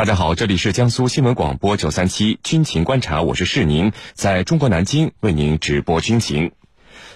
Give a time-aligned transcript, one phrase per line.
[0.00, 6.52] 大家好，这里是江苏新闻广播九三七军情观察，我是世宁，在中国南京为您直播军情。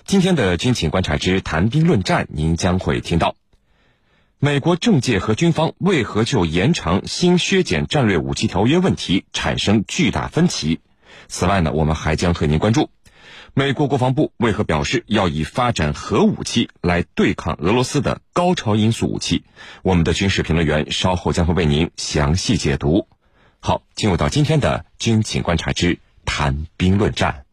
[0.04, 3.36] 今天的军情观察之谈兵论战，您将会听到
[4.38, 10.80] 美国政界和军方为何就延长新削减战略武器条约问题产生巨大分歧。
[11.26, 12.90] 此外呢，我们还将和您关注。
[13.56, 19.44] 美国国防部为何表示要以发展核武器来对抗俄罗斯的高超音速武器？
[19.82, 23.06] 我们的军事评论员稍后将会为您详细解读。
[23.60, 27.44] 好，进入到今天的军情观察之谈兵论战。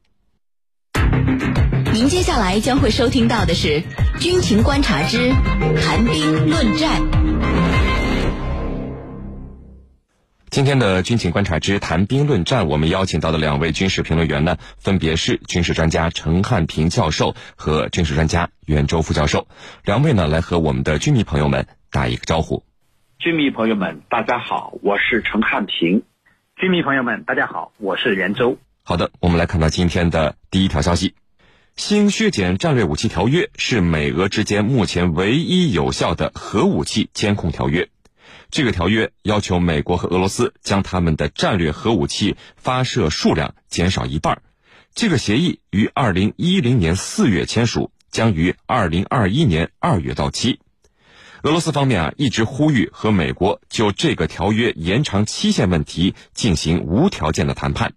[1.93, 3.84] 您接下来将会收听到的是
[4.20, 5.29] 军情观察之
[5.84, 7.70] 谈兵论战。
[10.52, 19.48] 今天的军情观察之谈兵论战，我们邀请到的两位军事评论员呢，分别是军事专家陈汉平教授和军事专家袁周副教授。
[19.86, 22.66] 两位呢，来和我们的军迷朋友们打一个招呼。
[23.18, 26.04] 军迷朋友们，大家好，我是陈汉平。
[26.58, 28.58] 军迷朋友们，大家好，我是袁周。
[28.84, 31.15] 好的，我们来看到今天的第一条消息：
[31.77, 37.88] 新削减战略武器条约是美俄之间目前唯一有效的核武器监控条约。
[38.49, 44.41] 这个条约要求美国和俄罗斯将他们的战略核武器发射数量减少一半。
[44.93, 50.59] 这个协议于二零一零年四月签署，将于二零二一年二月到期。
[51.43, 57.93] 俄罗斯方面啊一直呼吁和美国就这个条约延长期限问题进行无条件的谈判，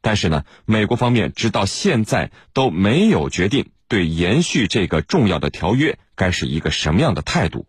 [0.00, 7.66] 但是呢，美国方面直到现在都没有决定对延续这个重要的条约该是一个什么样的态度。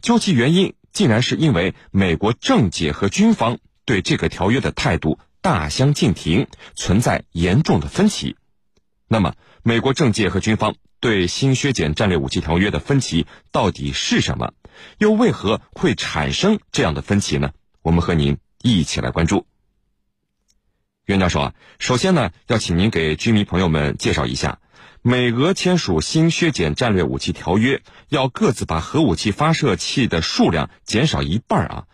[0.00, 0.74] 究其原因。
[0.96, 8.36] 竟然是因为美国政界和军方对这个条约的态度大相径庭，存在严重的分歧。
[9.06, 14.54] 那么，美国政界和军方对新削减战略武器条约的分歧到底是什么？
[14.96, 17.50] 又为何会产生这样的分歧呢？
[17.82, 19.46] 我们和您一起来关注。
[21.04, 24.60] 袁教授啊，首先呢，要请您给军迷朋友们介绍一下。
[25.08, 31.84] 美俄签署新削减战略武器条约，要各自把核武器发射器的数量减少一半啊。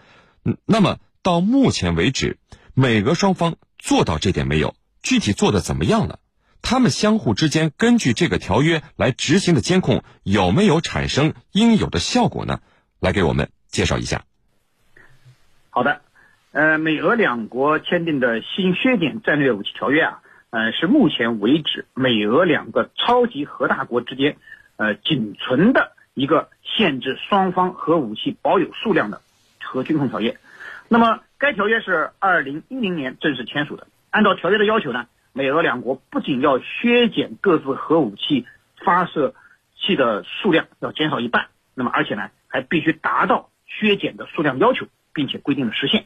[0.64, 2.38] 那么到目前为止，
[2.72, 4.74] 美俄双方做到这点没有？
[5.02, 6.20] 具体做的怎么样了？
[6.62, 12.60] 他们相互之间根据这个条约来执行的监控有没有产生应有的效果呢？
[12.98, 14.24] 来给我们介绍一下。
[15.68, 16.00] 好的，
[16.52, 20.21] 呃，美俄两国签订的新削减战略武器条约啊。
[20.52, 24.36] 呃，是目前为止美俄两个超级核大国之间，
[24.76, 29.22] 呃，仅存的一个限制双方核武器保有数量的
[29.62, 30.36] 核军控条约。
[30.88, 33.86] 那么，该条约是二零一零年正式签署的。
[34.10, 38.46] 按照条约的要求呢，美俄两国不仅要削减各自核武器
[38.84, 39.34] 发射
[39.80, 44.84] 器的数量要减少一半，那么而且呢，还必须达到削减的数量要求，
[45.14, 46.04] 并且规定了时限。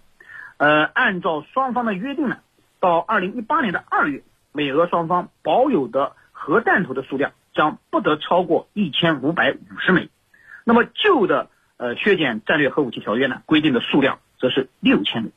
[0.59, 2.39] 呃，按照双方的约定呢，
[2.79, 4.23] 到二零一八年的二月。
[4.57, 10.09] 美俄双方保有的核弹头的数量将不得超过一千五百五十枚，
[10.65, 15.31] 那么旧的呃削减战略核武器条约呢规定的数量则是六千枚，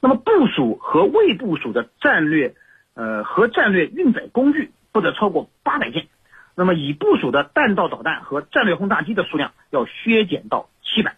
[0.00, 2.54] 那么部署和未部署的战略
[2.94, 6.06] 呃核战略运载工具不得超过八百件，
[6.54, 11.16] 那么已部署的弹道导弹和战略轰炸机的数量要削减到七百，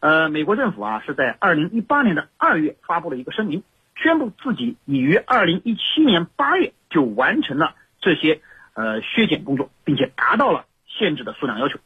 [0.00, 3.62] 呃，美国政府啊是在二零一八年的二月发布了一个声明。
[3.96, 8.40] 宣布自己已于二零一七年八月就完成了这些
[8.74, 11.78] 呃削减工作，并且达到了限制的数量要求。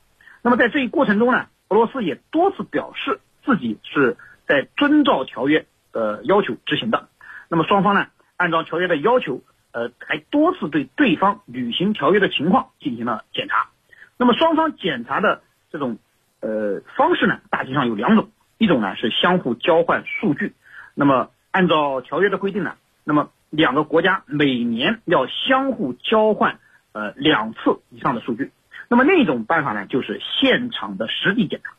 [0.43, 4.17] 那么在这一过程中呢，俄罗斯也多次表示自己是
[4.47, 7.09] 在遵照条约的要求执行的。
[7.49, 9.43] 那么双方呢，按照条约的要求，
[9.73, 13.69] 呃，还多次对对方履行条约的情况进行了检查。
[14.17, 15.99] 那么双方检查的这种
[16.41, 20.55] 呃方式呢，大体上有两种，一种呢是相互交换数据，
[20.95, 21.31] 那么。
[21.59, 26.61] 按照条约的规定呢，那么两个国家每年要相互交换
[26.93, 28.53] 呃两次以上的数据。
[28.89, 31.73] 那么另一种办法呢，就是现场的实地检查，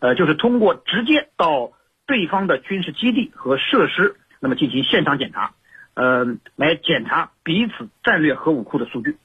[0.00, 1.72] 呃，就是通过直接到
[2.04, 5.54] 对方的军事基地和设施，那么进行现场检查，
[5.94, 9.16] 呃，来检查彼此战略核武库的数据。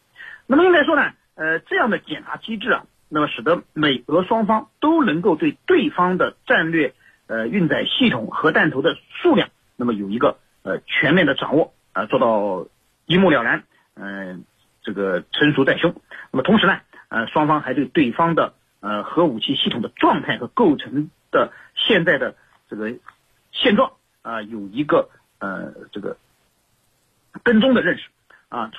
[0.45, 6.93] 那么应该说呢，呃，这样的检查机制啊，那么使得美俄双方都能够对对方的战略
[7.27, 9.49] 呃运载系统核弹头的数量。
[9.79, 12.67] 那么有一个呃全面的掌握啊，做到
[13.05, 13.63] 一目了然，
[13.93, 14.43] 嗯，
[14.81, 15.93] 这个成熟在胸。
[16.31, 16.79] 那么同时呢，
[17.09, 22.35] 呃，双方还对对方的呃核武器系统的状态和构成的现在的
[22.67, 22.91] 这个
[23.51, 23.91] 现状
[24.23, 26.17] 啊，有一个呃这个
[27.43, 28.09] 跟踪的认识
[28.49, 28.71] 啊。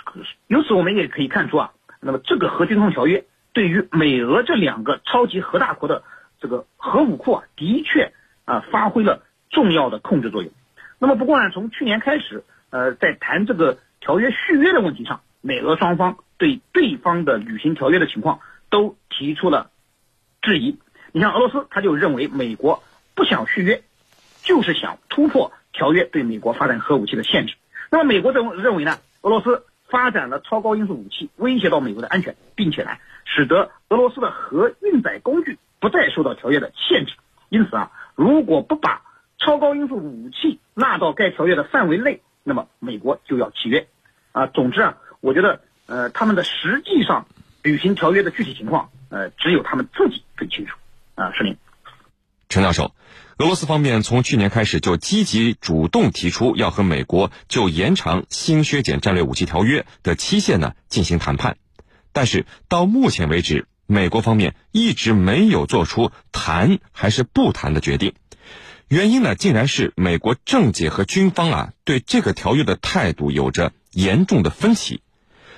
[0.49, 6.03] 由此我们也可以看出啊，那么这个核军控条约对于美俄这两个超级核大国的
[6.41, 8.13] 这个核武库啊，的确
[8.45, 9.23] 啊发挥了。
[9.51, 10.53] 重要的控制作用。
[10.99, 19.71] 那么不过呢，从去年开始，呃，在谈这个条约续约的问题上，美俄双方对对方的履行条约的情况都提出了
[20.43, 20.79] 质疑。
[21.13, 22.83] 你像俄罗斯，他就认为美国
[23.15, 23.83] 不想续约，
[24.43, 27.55] 就是想突破条约对美国发展核武器的限制。
[27.91, 32.91] 那么美国认认为呢，俄罗斯发展了超高音速武器，威胁到美国的安全，并且呢，
[33.25, 37.15] 使得俄罗斯的核运载工具不再受到条约的限制。
[37.49, 39.01] 因此啊，如果不把
[39.39, 43.89] 超高音速武器纳到该条约的范围内，那么美国就要契约。
[44.33, 47.27] 啊，总之啊，我觉得呃，他们的实际上
[47.63, 50.77] 履行条约的具体情况，呃，只有他们自己最清楚。
[51.15, 51.57] 啊，是您，
[52.49, 52.95] 陈教授，
[53.39, 61.57] 俄罗斯方面从去年开始就积极主动提出要和美国就延长新削减战略武器条约的期限呢进行谈判，
[62.13, 68.15] 但是到目前为止，美国方面一直没有做出谈还是不谈的决定，
[68.89, 75.03] 原因呢，竟然是美国政界和军方啊对这个条约的态度有着严重的分歧，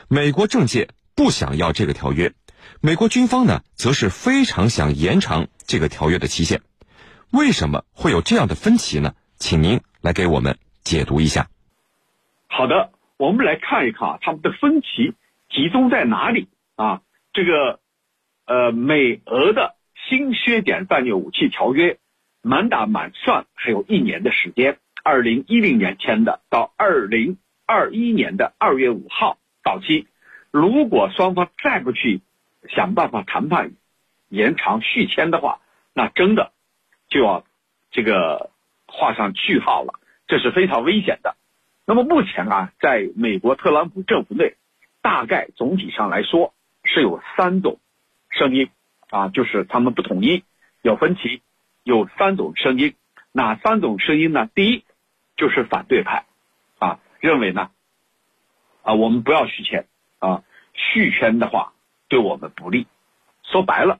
[0.08, 2.32] 美国政界不想要这个条约。
[2.80, 6.62] 美国军方呢，则是非常想延长这个条约的期限，
[7.30, 9.14] 为什么会有这样的分歧呢？
[9.36, 11.48] 请您来给我们解读一下。
[12.48, 15.14] 好的，我们来看一看啊，他们的分歧
[15.48, 17.02] 集中在哪里啊？
[17.32, 17.78] 这个，
[18.46, 19.76] 呃，美俄的
[20.08, 21.98] 新削减战略武器条约，
[22.42, 30.06] 满打满算还有一年的时间，二零一零年签的，到二零二一年的二月五号到期。
[30.50, 32.22] 如果双方再不去
[32.68, 33.72] 想办法谈判
[34.28, 35.60] 延长续签的话，
[35.94, 36.52] 那真的
[37.08, 37.44] 就要
[37.90, 38.50] 这个
[38.86, 41.36] 画上句号了，这是非常危险的。
[41.86, 44.54] 那么目前啊，在美国特朗普政府内，
[45.02, 46.54] 大概总体上来说
[46.84, 47.78] 是有三种
[48.30, 48.70] 声音
[49.10, 50.42] 啊，就是他们不统一，
[50.82, 51.42] 有分歧，
[51.90, 52.94] 有三种声音。
[53.32, 54.48] 哪三种声音呢？
[54.54, 54.84] 第一
[55.36, 56.24] 就是反对派
[56.78, 57.72] 啊，认为呢
[58.82, 59.88] 啊，我们不要续签
[60.20, 61.72] 啊，续签的话。
[62.08, 62.86] 对我们不利，
[63.44, 63.98] 说白了，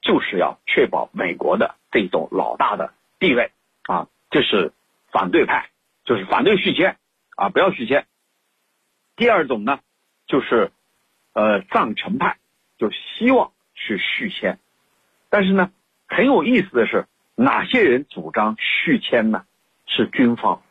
[0.00, 3.50] 就是要确保美国的这种老大的地位
[3.84, 4.72] 啊，这是
[5.12, 5.70] 反对派，
[6.04, 6.96] 就是反对续签
[7.36, 8.06] 啊，不要续签。
[9.14, 9.78] 第二种呢，
[10.26, 10.72] 就是
[11.34, 12.38] 呃赞成派，
[12.78, 14.58] 就希望去续签，
[15.30, 15.70] 但是呢，
[16.08, 19.44] 很有意思的是，哪些人主张续签呢？
[19.86, 20.62] 是军方，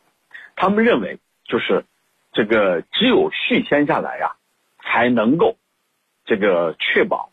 [0.56, 1.86] 他们认为就是
[2.32, 4.36] 这个只有续签下来呀，
[4.82, 5.58] 才能够。
[6.24, 7.32] 这个确保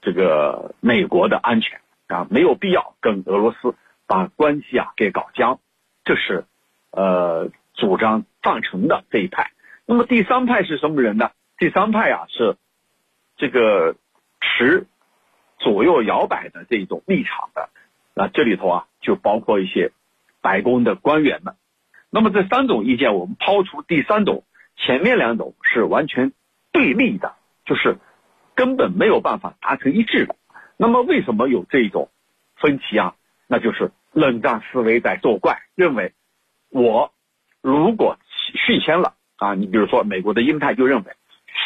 [0.00, 3.74] 这个美国的安全啊，没有必要跟俄罗斯
[4.06, 5.58] 把关系啊给搞僵，
[6.04, 6.44] 这是
[6.90, 9.50] 呃主张赞成的这一派。
[9.84, 11.32] 那么第三派是什么人呢？
[11.58, 12.56] 第三派啊是
[13.36, 13.96] 这个
[14.40, 14.86] 持
[15.58, 17.68] 左右摇摆的这种立场的。
[18.18, 19.92] 那这里头啊就包括一些
[20.40, 21.54] 白宫的官员们。
[22.10, 24.42] 那么这三种意见，我们抛出第三种，
[24.76, 26.32] 前面两种是完全
[26.72, 27.36] 对立的。
[27.64, 27.98] 就是
[28.56, 30.34] 根本没有办法达成一致的。
[30.78, 32.10] 那么为什么有这种
[32.56, 33.14] 分歧啊？
[33.46, 36.14] 那就是冷战思维在作怪，认为
[36.70, 37.12] 我
[37.60, 38.16] 如果
[38.64, 41.12] 续签了啊，你比如说美国的英泰就认为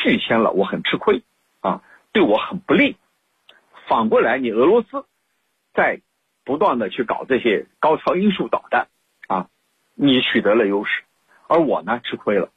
[0.03, 1.23] 续签了我很吃亏
[1.61, 1.83] 啊，
[2.13, 2.97] 对我很不利。
[3.87, 5.07] 反过来，你俄罗斯
[5.73, 6.03] 在
[6.45, 8.89] 不断的去搞这些高超音速导弹
[9.27, 9.49] 啊，
[9.95, 11.03] 你取得了优势，
[11.47, 12.51] 而我呢吃亏了，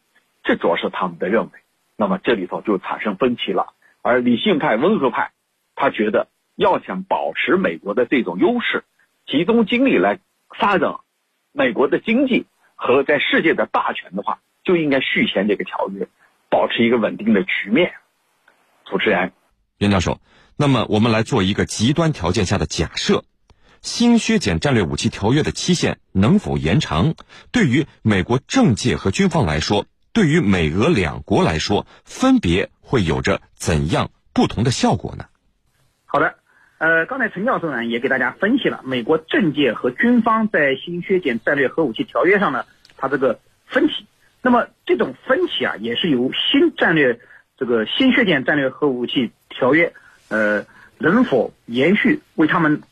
[0.44, 1.52] 这主要是他们的认为。
[1.98, 5.32] 那么这里头就产生分歧了，而理性派、温和派，
[5.76, 8.84] 他觉得要想保持美国的这种优势，
[9.26, 10.20] 集中精力来
[10.60, 10.96] 发展
[11.54, 16.08] 美国的经济和在世界的大权的话，就应该续签这个条约，
[16.50, 17.94] 保持一个稳定的局面。
[18.86, 19.32] 主持人，
[19.78, 20.20] 袁教授，
[20.58, 23.24] 那么我们来做一个极端条件下的假设：
[23.86, 27.14] 新削减战略武器条约的期限能否延长？
[27.52, 29.86] 对于美国政界和军方来说。
[30.12, 35.26] 对于美俄两国来说，分别会有着怎样不同的效果呢？
[36.06, 36.36] 好的，
[36.78, 42.66] 呃，刚才陈教授呢也给大家分析了美国政界和军方在新削减战略核武器条约上呢，
[42.96, 44.06] 它这个分歧。
[44.42, 47.20] 那么这种分歧啊，也是由新战略
[47.58, 49.94] 这个新削减战略核武器条约，
[50.30, 50.66] 呃，
[50.98, 52.84] 能否延续为他们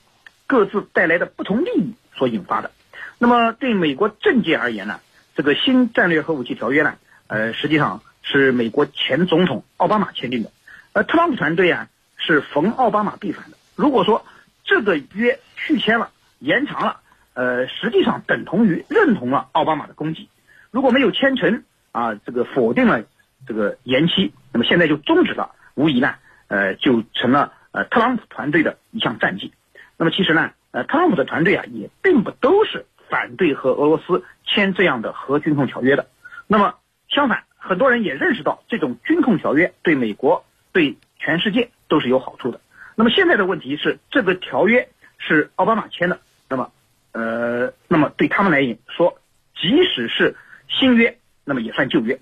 [0.54, 2.70] 各自带来的不同利益所引发的。
[3.18, 5.00] 那么对美国政界而言呢，
[5.36, 6.96] 这个新战略核武器条约呢？
[7.26, 10.52] 呃，实际上是美国前总统奥巴马签订的，
[10.94, 13.58] 而特朗普团队啊是逢奥巴马必反的。
[13.76, 14.24] 如果说
[14.64, 17.00] 这个约续签了、延长了，
[17.34, 20.30] 呃，实际上等同于认同了奥巴马的功绩。
[20.70, 23.04] 如果没有签成啊，这个否定了
[23.48, 26.14] 这个延期，那么现在就终止了，无疑呢，
[26.48, 29.52] 呃，就成了呃特朗普团队的一项战绩。
[29.98, 32.86] 那么其实呢，呃，特朗普的团队啊也并不都是。
[33.10, 36.08] 反对和俄罗斯签这样的核军控条约的。
[36.48, 42.60] 那么相反，很多人也认识到这种军控条约对美国、对全世界都是有好处的。
[42.96, 46.72] 那么现在的问题是，这个条约是奥巴马签的，那么
[47.12, 49.20] 呃，那么对他们来说，
[49.56, 50.36] 即使是
[50.68, 52.20] 新约，那么也算旧约。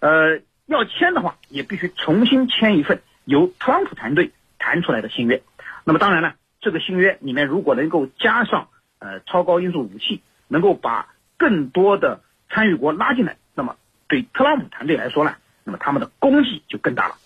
[0.00, 5.40] 呃，要签的话，也必须重新签一份由特朗普团队谈出来的新约。
[5.84, 8.68] 那么当然了，这个新约里面如果能够加上
[8.98, 13.76] 呃超高音速武器，能够把更多的参与国拉进来，那么
[14.08, 17.16] 对特朗普团队来说呢，那么他们的功绩就更大了。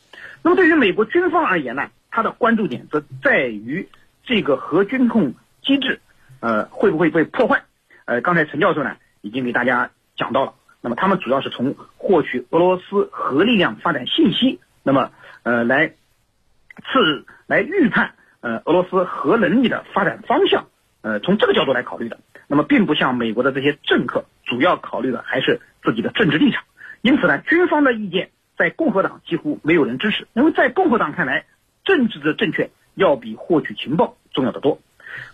[0.42, 3.88] 那么对于美国军方而言呢，他的关注点则在于
[4.24, 6.00] 这个核军控机制，
[6.40, 7.62] 呃会不会被破坏？
[8.06, 10.54] 呃，刚才陈教授呢已经给大家讲到了。
[10.80, 15.12] 那么他们主要是从获取俄罗斯核力量发展信息，那么
[15.44, 20.68] 呃来次来预判呃俄罗斯核能力的发展方向，
[21.02, 22.18] 呃从这个角度来考虑的。
[22.46, 26.64] 那么并不像美国的这些政客主要考虑的还是自己的政治立场。
[27.02, 31.44] 因此呢，军方的意见在共和党几乎没有人支持，因为在共和党看来，
[31.84, 34.80] 政治的正确要比获取情报重要的多。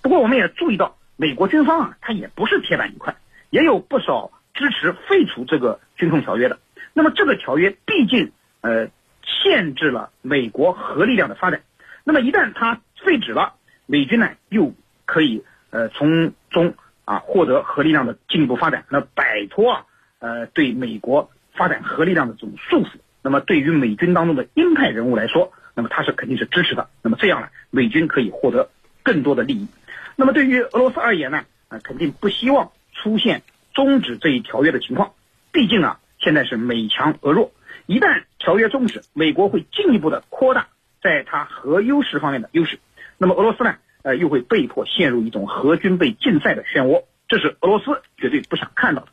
[0.02, 3.16] 不过我们也注意到，美国军方啊，它也不是铁板一块，
[3.50, 4.30] 也有不少。
[4.56, 6.60] 支持废除这个军控条约的，
[6.92, 8.30] 那么这个条约毕竟
[8.60, 8.86] 呃
[9.24, 11.62] 限制了美国核力量的发展，
[12.04, 13.54] 那么一旦它废止了，
[13.86, 14.72] 美军呢又
[15.04, 19.86] 可以呃从中啊获得核力量的进一步发展，那摆脱啊
[20.18, 22.88] 呃对美国发展核力量的这种束缚，
[23.22, 28.70] 那么对于美军当中的鹰派人物来说，那么他是肯定是支持的，那么这样呢美军可以获得
[29.02, 29.68] 更多的利益，
[30.16, 33.42] 那么对于俄罗斯而言呢啊肯定不希望出现。
[33.74, 35.14] 终止这一条约的情况，
[35.50, 37.50] 毕竟啊，现在是美强俄弱，
[37.86, 40.68] 一旦条约终止，美国会进一步的扩大
[41.02, 42.78] 在它核优势方面的优势，
[43.18, 49.08] 那么俄罗斯呢，呃，又会被迫陷入一种核军备竞赛的漩涡，这是俄罗斯绝对不想看到的。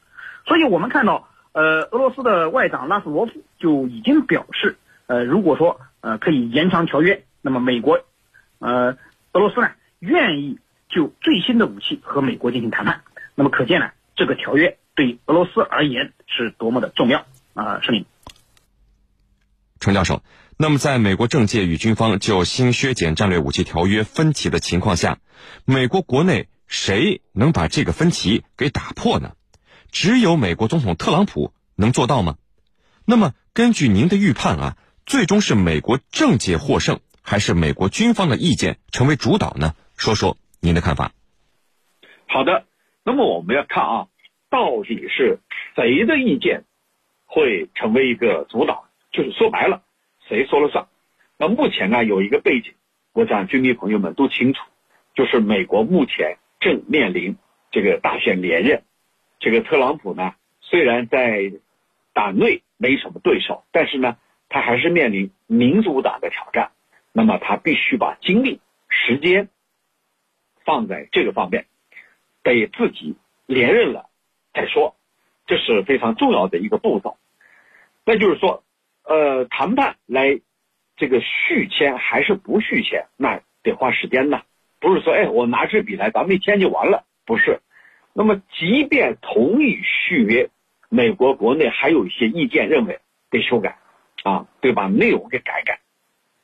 [0.46, 4.77] 所以我们看到，呃，俄罗斯的外长拉斯罗夫就已经表示，
[5.08, 8.00] 呃，如果说呃可以延长条约，那么美国，
[8.60, 8.98] 呃，
[9.34, 13.01] 俄罗斯呢愿意就最新的武器和美国进行谈判，
[13.36, 13.91] 那么可见呢。
[14.13, 17.79] 这个条约对俄罗斯而言是多么的重要啊！
[17.81, 18.05] 是您，
[19.79, 20.22] 程教授。
[20.61, 25.17] 那么，在美国政界与军方就新削减战略武器条约分歧的情况下，
[25.65, 29.31] 美国国内谁能把这个分歧给打破呢？
[29.89, 32.37] 只有美国总统特朗普能做到吗？
[33.05, 34.77] 那么，根据您的预判啊，
[35.07, 39.73] 最终是美国政界获胜，还是美国军方的意见成为主导呢？
[39.97, 41.11] 说说您的看法。
[42.27, 42.65] 好的。
[43.03, 44.07] 那么我们要看啊，
[44.51, 45.39] 到底是
[45.75, 46.65] 谁的意见
[47.25, 48.85] 会成为一个主导？
[49.11, 49.81] 就是说白了，
[50.31, 50.88] 谁说了算？
[51.38, 52.73] 那目前呢，有一个背景，
[53.11, 54.63] 我想军迷朋友们都清楚，
[55.13, 57.35] 就是美国目前正面临
[57.69, 58.83] 这个大选连任。
[59.41, 61.51] 这个特朗普呢，虽然在
[62.13, 64.15] 党内没什么对手，但是呢，
[64.47, 66.71] 他还是面临民主党的挑战。
[67.11, 69.50] 那么他必须把精力、时间
[70.63, 71.65] 放在这个方面。
[72.41, 74.07] 得自己连任了
[74.53, 74.95] 再说，
[75.45, 77.17] 这是非常重要的一个步骤。
[78.05, 78.63] 那就是说，
[79.11, 80.39] 呃，谈判来
[80.95, 84.41] 这个续签还是不续签，那得花时间呢。
[84.79, 87.59] 不是说，哎，我拿支笔来，咱们一签就完了，不是。
[88.13, 90.49] 那么，即便同意续约，
[90.89, 92.99] 美国国内还有一些意见认为
[93.29, 93.77] 得修改，
[94.23, 95.81] 啊，得把内容给改改。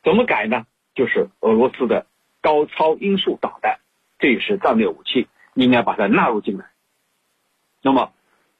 [0.03, 0.65] 怎么改呢？
[0.93, 2.05] 就是俄罗斯的
[2.41, 3.79] 高超音速导弹，
[4.19, 5.27] 这也是战略武器。
[5.53, 6.65] 应该把它纳入进来。
[7.81, 8.13] 那么，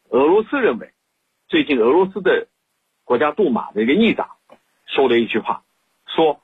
[0.10, 0.94] 俄罗斯认为，
[1.48, 2.48] 最近俄罗斯的
[3.08, 4.32] 国家杜马的一个议长
[4.86, 5.64] 说了一句话，
[6.08, 6.42] 说，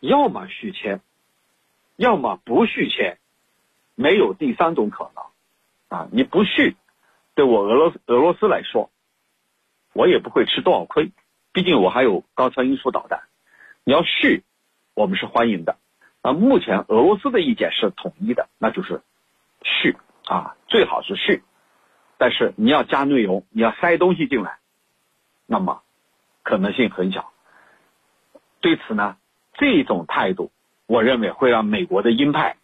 [0.00, 1.02] 要么续签，
[1.96, 3.18] 要么不续签，
[3.96, 5.98] 没有第三种可能。
[5.98, 6.74] 啊，你不续，
[7.34, 8.90] 对我俄罗斯俄罗斯来说，
[9.92, 11.12] 我也不会吃多少亏，
[11.52, 13.24] 毕竟我还有高超音速导弹。
[13.84, 14.42] 你要续，
[14.94, 15.76] 我们是欢迎的。
[16.22, 19.02] 那，目前俄罗斯的意见是统一的，那就是。
[19.62, 21.42] 续啊，最好是续，
[22.16, 24.56] 但是你要加内容，你要塞东西进来，
[25.44, 25.82] 那么
[26.42, 27.32] 可能性很小。
[28.60, 29.16] 对此呢，
[29.54, 30.50] 这种态度，
[30.86, 32.56] 我认为会让美国的鹰派，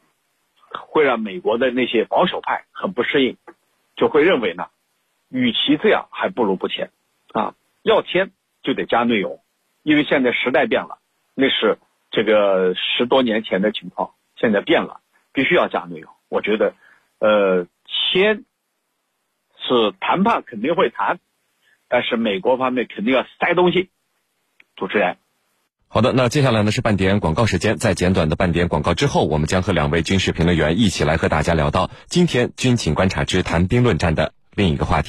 [0.70, 3.36] 会让美国的那些保守派很不适应，
[3.96, 4.68] 就会认为呢，
[5.28, 6.90] 与其这样，还不如不签
[7.32, 7.54] 啊。
[7.82, 9.40] 要签就得加内容，
[9.82, 10.98] 因为现在时代变了，
[11.34, 11.78] 那是
[12.10, 15.00] 这个十多年前的情况，现在变了，
[15.32, 16.12] 必须要加内容。
[16.28, 16.74] 我觉得。
[17.18, 18.44] 呃，签
[19.56, 21.18] 是谈判肯定会谈，
[21.88, 23.90] 但是美国方面肯定要塞东西。
[24.76, 25.16] 主持人，
[25.88, 35.04] 好的，那接下来呢是半点广告时间，在简短的半点广告之后，我们将和两位军事评论员一起来和大家聊到今天军情观察之谈兵论战的另一个话题。